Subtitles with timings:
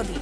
[0.00, 0.16] prírody.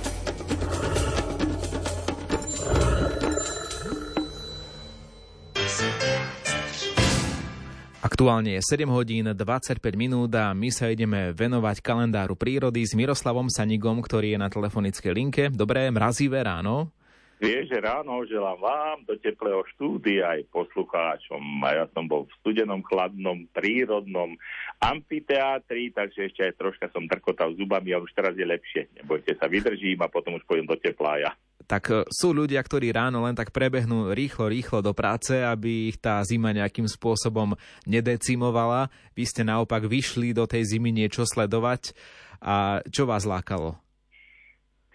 [7.99, 13.47] Aktuálne je 7 hodín 25 minút a my sa ideme venovať kalendáru prírody s Miroslavom
[13.47, 15.43] Sanigom, ktorý je na telefonickej linke.
[15.55, 16.91] Dobré, mrazivé ráno.
[17.39, 21.39] Vieš, že ráno želám vám do teplého štúdia aj poslucháčom.
[21.63, 24.35] A ja som bol v studenom, chladnom, prírodnom
[24.83, 28.91] amfiteátri, takže ešte aj troška som trkotal zubami a už teraz je lepšie.
[28.99, 31.31] Nebojte sa, vydržím a potom už pôjdem do tepla ja.
[31.69, 35.99] Tak e, sú ľudia, ktorí ráno len tak prebehnú rýchlo, rýchlo do práce, aby ich
[36.03, 37.55] tá zima nejakým spôsobom
[37.87, 38.91] nedecimovala.
[39.15, 41.95] Vy ste naopak vyšli do tej zimy niečo sledovať.
[42.43, 43.79] A čo vás lákalo?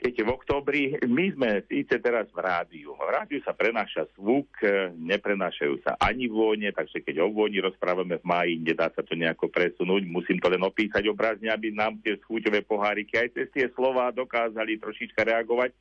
[0.03, 2.91] Viete, v oktobri my sme síce teraz v rádiu.
[2.91, 8.19] V rádiu sa prenáša zvuk, e, neprenášajú sa ani vône, takže keď o vôni rozprávame
[8.19, 10.03] v máji, nedá sa to nejako presunúť.
[10.03, 14.75] Musím to len opísať obrazne, aby nám tie schúťové poháriky aj cez tie slova dokázali
[14.75, 15.71] trošička reagovať.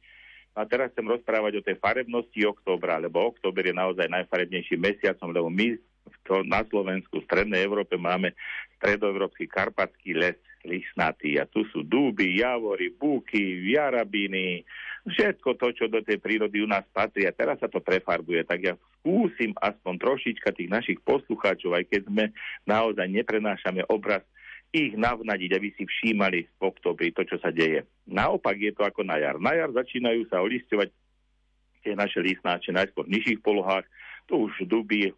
[0.54, 5.50] A teraz chcem rozprávať o tej farebnosti októbra, lebo október je naozaj najfarebnejším mesiacom, lebo
[5.50, 5.74] my
[6.22, 8.38] to na Slovensku, v Strednej Európe máme
[8.78, 14.62] stredoeurópsky karpatský les lisnatý a tu sú dúby, javory, búky, jarabiny,
[15.06, 18.58] všetko to, čo do tej prírody u nás patrí a teraz sa to prefarbuje, tak
[18.62, 22.24] ja skúsim aspoň trošička tých našich poslucháčov, aj keď sme
[22.66, 24.22] naozaj neprenášame obraz,
[24.72, 27.84] ich navnadiť, aby si všímali v oktobri to, čo sa deje.
[28.08, 29.36] Naopak je to ako na jar.
[29.36, 30.88] Na jar začínajú sa olisťovať
[31.84, 33.84] tie naše listnáče najskôr v nižších polohách,
[34.36, 35.12] už duby, e,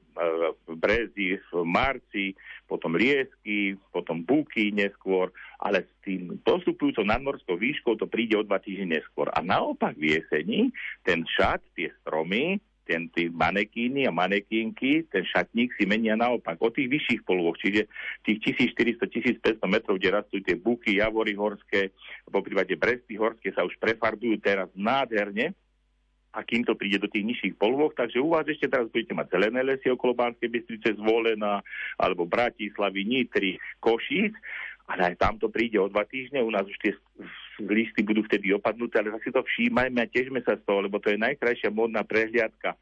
[0.75, 2.35] brezy v marci,
[2.67, 8.59] potom liesky, potom buky neskôr, ale s tým postupujúcou nadmorskou výškou to príde o dva
[8.59, 9.31] týždne neskôr.
[9.31, 10.75] A naopak v jeseni
[11.07, 16.69] ten šat, tie stromy, ten, tí manekíny a manekínky, ten šatník si menia naopak o
[16.69, 17.89] tých vyšších polôch, čiže
[18.23, 21.97] tých 1400-1500 metrov, kde rastú tie buky, javory horské,
[22.29, 25.57] po prípade bresty horské sa už prefarbujú teraz nádherne,
[26.35, 27.95] a kým to príde do tých nižších polôch.
[27.95, 31.63] Takže u vás ešte teraz budete mať zelené lesy okolo Banskej Bystrice, Zvolená,
[31.95, 34.35] alebo Bratislavy, Nitry, Košíc,
[34.91, 36.93] ale aj tam to príde o dva týždne, u nás už tie
[37.63, 41.15] listy budú vtedy opadnuté, ale zase to všímajme a težme sa z toho, lebo to
[41.15, 42.75] je najkrajšia modná prehliadka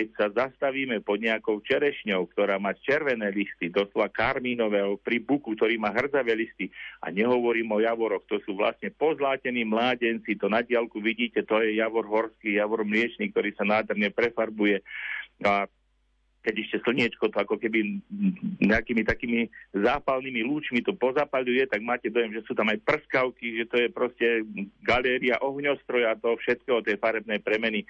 [0.00, 5.76] keď sa zastavíme pod nejakou čerešňou, ktorá má červené listy, doslova karmínového, pri buku, ktorý
[5.76, 6.72] má hrdzavé listy,
[7.04, 11.76] a nehovorím o javoroch, to sú vlastne pozlátení mládenci, to na diálku vidíte, to je
[11.76, 14.80] javor horský, javor mliečný, ktorý sa nádherne prefarbuje.
[15.44, 15.68] A
[16.40, 18.00] keď ešte slniečko to ako keby
[18.64, 23.64] nejakými takými zápalnými lúčmi to pozapaľuje, tak máte dojem, že sú tam aj prskavky, že
[23.68, 24.26] to je proste
[24.80, 27.84] galéria ohňostroja toho všetkého, tej farebnej premeny.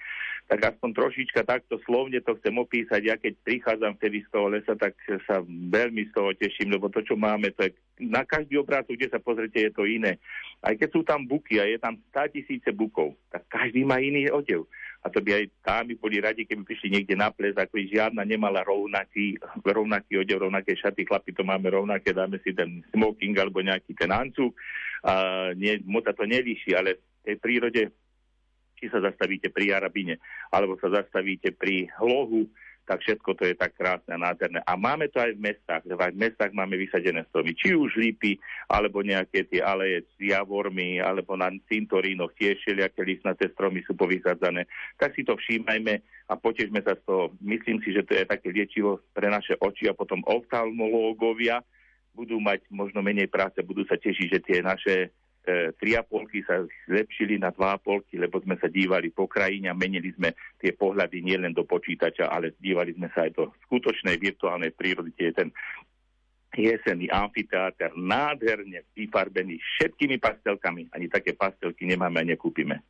[0.51, 3.01] Tak aspoň trošička takto slovne to chcem opísať.
[3.07, 4.99] Ja keď prichádzam vtedy z toho lesa, tak
[5.31, 7.73] sa veľmi z toho teším, lebo to, čo máme, to je
[8.03, 10.19] na každý obrázok, kde sa pozrite, je to iné.
[10.59, 14.27] Aj keď sú tam buky a je tam 100 tisíce bukov, tak každý má iný
[14.27, 14.67] odev
[15.01, 18.61] a to by aj dámy boli radi, keby prišli niekde na ples, ako žiadna nemala
[18.61, 23.97] rovnaký, rovnaký odev, rovnaké šaty, chlapi to máme rovnaké, dáme si ten smoking alebo nejaký
[23.97, 24.53] ten ancúk,
[25.01, 25.13] a
[25.57, 27.83] nie, moc sa to nelíši, ale v tej prírode,
[28.77, 30.21] či sa zastavíte pri Jarabine,
[30.53, 32.45] alebo sa zastavíte pri Hlohu,
[32.87, 34.61] tak všetko to je tak krásne a nádherné.
[34.67, 37.95] A máme to aj v mestách, lebo aj v mestách máme vysadené stromy, či už
[37.95, 38.37] lípy,
[38.67, 44.67] alebo nejaké tie aleje s javormi, alebo na cintorínoch tiež všelijaké listnaté stromy sú povysadzané.
[44.99, 47.31] Tak si to všímajme a potežme sa z toho.
[47.39, 51.63] Myslím si, že to je také liečivo pre naše oči a potom oftalmológovia
[52.11, 55.15] budú mať možno menej práce, budú sa tešiť, že tie naše
[55.47, 60.77] 3,5 sa zlepšili na 2,5, lebo sme sa dívali po krajine a menili sme tie
[60.77, 65.35] pohľady nielen do počítača, ale dívali sme sa aj do skutočnej virtuálnej prírody, kde je
[65.35, 65.49] ten
[66.51, 70.91] jesenný amfiteáter nádherne vyfarbený všetkými pastelkami.
[70.93, 72.83] Ani také pastelky nemáme a nekúpime.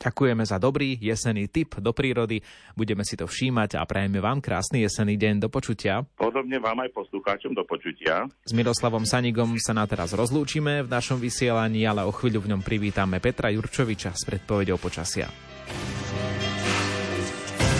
[0.00, 2.40] Ďakujeme za dobrý jesenný tip do prírody.
[2.72, 5.44] Budeme si to všímať a prajeme vám krásny jesenný deň.
[5.44, 6.08] Do počutia.
[6.16, 8.24] Podobne vám aj poslucháčom do počutia.
[8.48, 12.64] S Miroslavom Sanigom sa na teraz rozlúčime v našom vysielaní, ale o chvíľu v ňom
[12.64, 15.28] privítame Petra Jurčoviča s predpovedou počasia.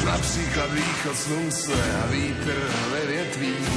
[0.04, 2.56] Například východ slunce a vítr
[2.92, 3.70] ve větvích.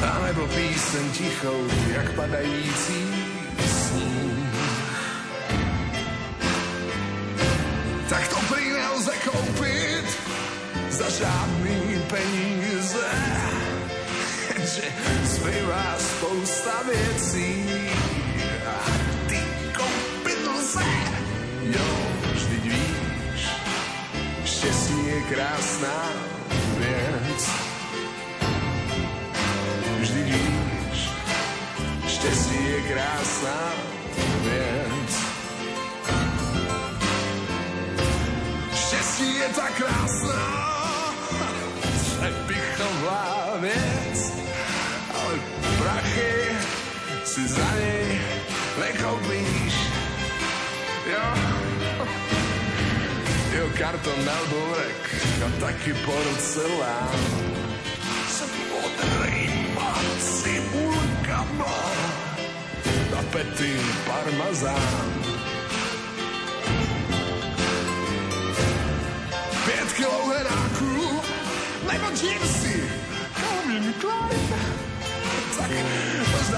[0.00, 1.60] A nebo píseň tichou,
[1.94, 3.30] jak padající
[3.90, 4.39] tak
[11.20, 13.08] žádný peníze.
[14.74, 14.86] Že
[15.24, 17.64] zbývá spousta věcí
[18.66, 18.76] a
[19.28, 19.40] ty
[19.76, 20.90] koupit lze.
[21.62, 21.88] Jo,
[22.32, 23.42] vždyť víš,
[24.44, 25.98] štěstí je krásná
[26.78, 27.50] věc.
[30.00, 31.10] Vždyť víš,
[32.08, 33.60] štěstí je krásná
[34.44, 35.12] věc.
[38.74, 40.69] Štěstí je tak krásná,
[47.30, 48.18] si za nej
[48.80, 49.74] nekoupíš.
[51.06, 51.26] Jo,
[53.54, 55.02] jo karton na dvorek
[55.46, 57.22] a taky porcelán.
[58.26, 58.38] S
[58.70, 61.78] modrýma cibulkama
[63.18, 65.10] a pety parmazán.
[69.64, 71.22] Pět kilo heráků
[71.86, 72.90] nebo džímsy
[73.34, 74.80] Calvin Klein
[75.58, 75.70] tak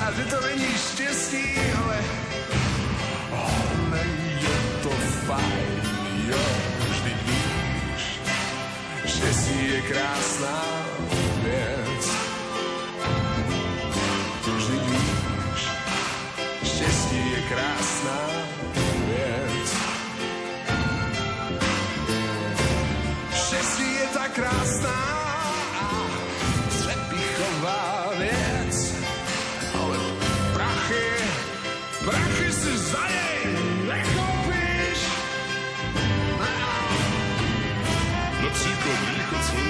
[0.02, 1.44] možná, že to není štěstí,
[1.84, 1.99] ale
[3.32, 4.00] ale
[4.40, 4.90] je to
[5.26, 5.82] fajn,
[6.28, 6.38] jo,
[6.90, 8.20] vždy víš,
[9.06, 10.62] štěstí je krásná
[11.43, 12.10] věc.
[14.56, 15.69] Vždy víš,
[16.64, 18.20] štěstí je krásná
[19.06, 19.76] věc.
[23.34, 25.12] Štěstí je tak krásná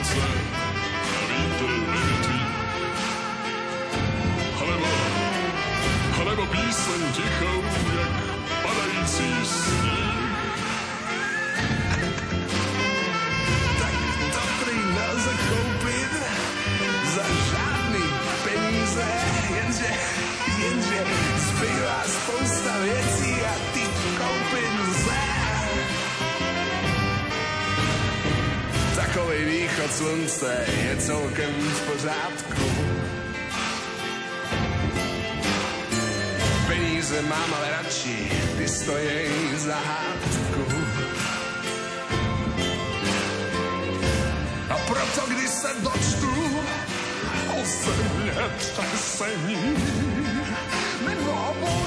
[0.05, 0.27] slunce
[1.17, 2.41] a vítr nevětví.
[4.61, 4.87] Alebo,
[6.21, 7.13] alebo píseň
[30.13, 32.69] slunce je celkem v pořádku.
[36.67, 40.65] Peníze mám ale radši, ty stojí za hádku.
[44.71, 46.61] A proto, když se dočtu
[47.49, 49.77] o země třesení
[51.07, 51.87] nebo o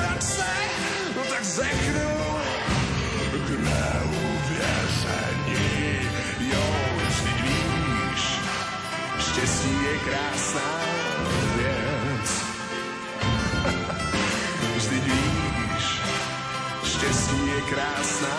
[17.25, 18.37] štěstí je krásná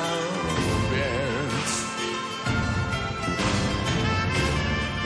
[0.91, 1.87] věc.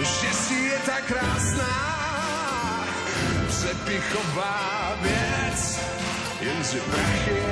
[0.03, 2.87] Štěstí je tak krásná,
[3.49, 5.81] přepichová věc,
[6.41, 7.43] jenže prachy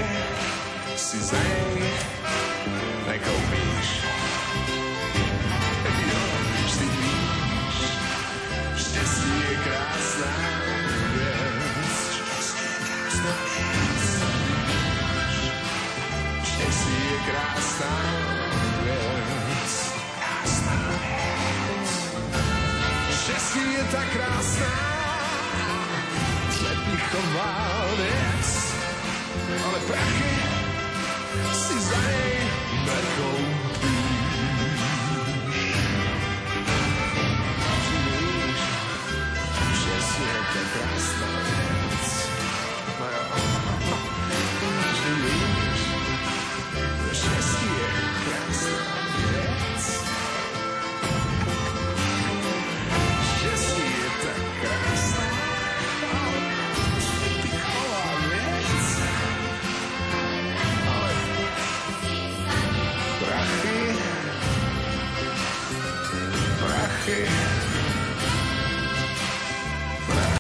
[0.97, 1.37] si za
[27.09, 28.75] přepichová věc,
[29.67, 30.25] ale prachy
[31.53, 32.51] si za nej
[32.85, 33.58] nekoupíš.